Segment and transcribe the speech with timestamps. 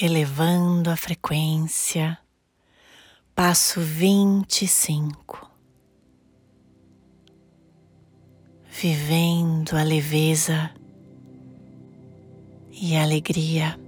[0.00, 2.18] elevando a frequência,
[3.34, 5.48] passo vinte e cinco,
[8.68, 10.74] vivendo a leveza
[12.72, 13.78] e a alegria,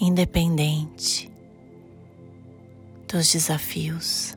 [0.00, 1.30] independente
[3.06, 4.34] dos desafios.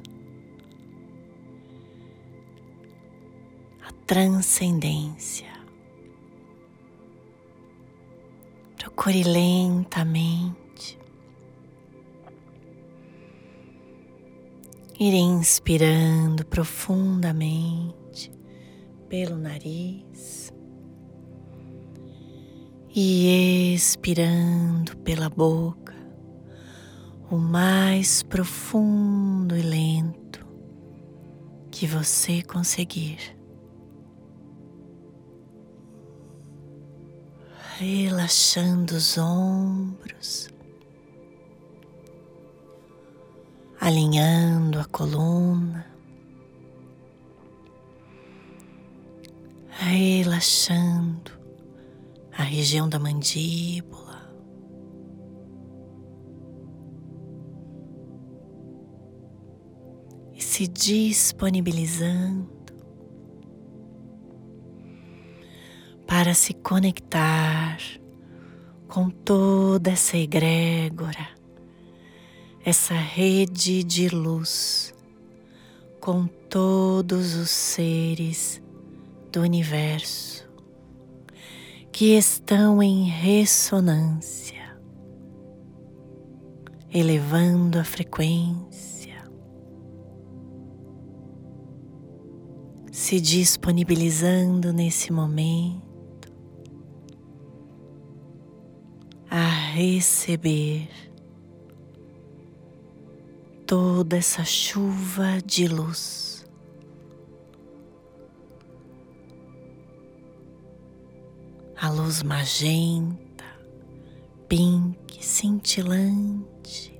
[3.81, 5.48] A transcendência.
[8.99, 10.99] Procure lentamente
[14.99, 18.29] ir inspirando profundamente
[19.07, 20.51] pelo nariz
[22.93, 25.95] e expirando pela boca
[27.31, 30.45] o mais profundo e lento
[31.71, 33.38] que você conseguir.
[37.79, 40.49] Relaxando os ombros,
[43.79, 45.85] alinhando a coluna,
[49.69, 51.31] relaxando
[52.37, 54.29] a região da mandíbula.
[60.33, 62.58] E se disponibilizando
[66.19, 67.77] para se conectar
[68.89, 71.29] com toda essa egrégora,
[72.65, 74.93] essa rede de luz,
[76.01, 78.61] com todos os seres
[79.31, 80.45] do universo
[81.89, 84.77] que estão em ressonância,
[86.93, 89.23] elevando a frequência,
[92.91, 95.88] se disponibilizando nesse momento
[99.69, 100.89] receber
[103.65, 106.45] toda essa chuva de luz.
[111.79, 113.45] A luz magenta,
[114.47, 116.97] pink, cintilante.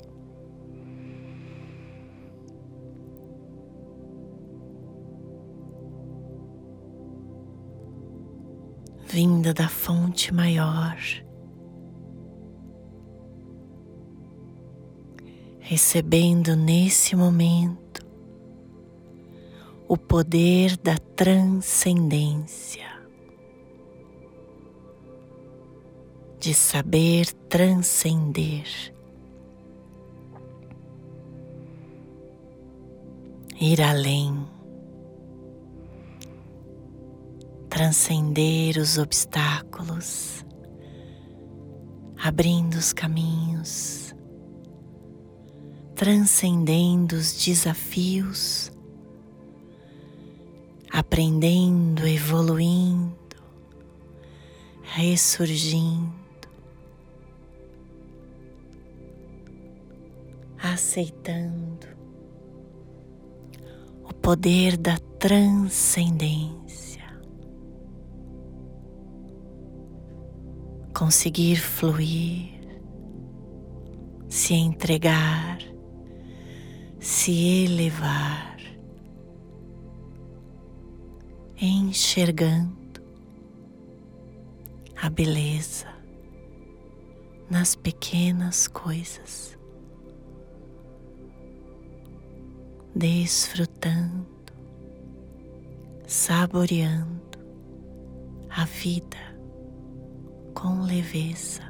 [9.07, 10.95] Vinda da fonte maior
[15.69, 18.03] recebendo nesse momento
[19.87, 22.87] o poder da transcendência,
[26.39, 28.65] de saber transcender.
[33.61, 34.47] Ir além,
[37.69, 40.43] transcender os obstáculos,
[42.17, 44.15] abrindo os caminhos
[45.99, 48.71] transcendendo os desafios,
[50.89, 53.35] aprendendo, evoluindo,
[54.81, 56.09] ressurgindo,
[60.57, 61.85] aceitando
[64.09, 67.03] o poder da transcendência.
[70.93, 72.57] Conseguir fluir,
[74.29, 75.59] se entregar
[76.99, 78.57] se elevar,
[81.59, 82.77] enxergando
[85.01, 85.87] a beleza
[87.49, 89.57] nas pequenas coisas,
[92.93, 94.27] desfrutando,
[96.05, 97.39] saboreando
[98.49, 99.17] a vida
[100.53, 101.63] com leveza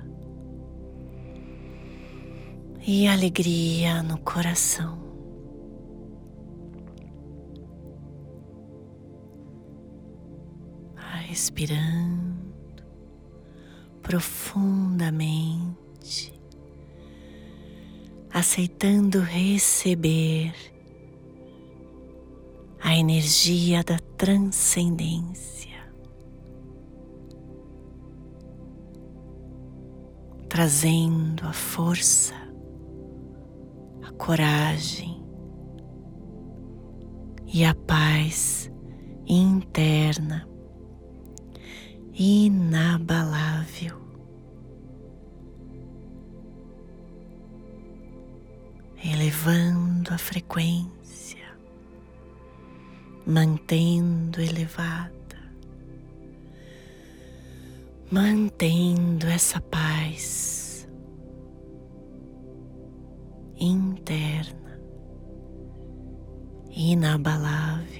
[2.87, 5.08] e alegria no coração.
[11.39, 12.83] Respirando
[14.01, 16.33] profundamente,
[18.29, 20.53] aceitando receber
[22.81, 25.79] a energia da transcendência.
[30.49, 32.35] Trazendo a força,
[34.03, 35.23] a coragem
[37.47, 38.69] e a paz
[39.25, 40.49] interna
[42.19, 43.97] inabalável.
[49.01, 51.57] Elevando a frequência,
[53.25, 55.13] mantendo elevada,
[58.11, 60.85] mantendo essa paz
[63.57, 64.77] interna,
[66.75, 67.98] inabalável,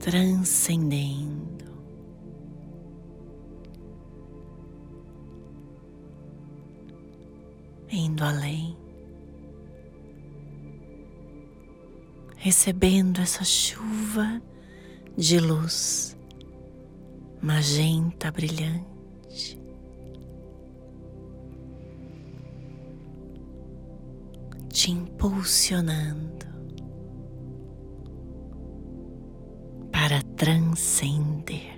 [0.00, 1.70] transcendendo.
[7.88, 8.80] Indo além.
[12.40, 14.40] recebendo essa chuva
[15.16, 16.16] de luz
[17.42, 19.60] magenta brilhante.
[24.70, 26.46] Te impulsionando
[30.10, 31.76] para transcender.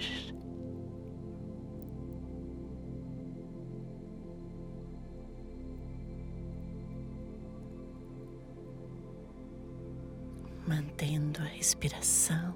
[10.67, 12.55] mantendo a respiração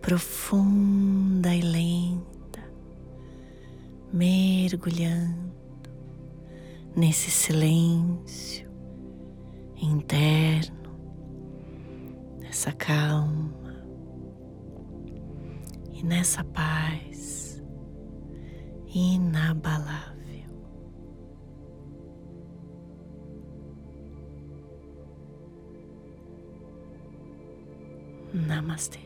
[0.00, 2.64] profunda e lenta,
[4.10, 5.52] mergulhando
[6.96, 8.70] nesse silêncio
[9.76, 10.96] interno,
[12.40, 13.65] nessa calma
[15.96, 17.62] e nessa paz
[18.86, 20.16] inabalável.
[28.34, 29.05] Namastê.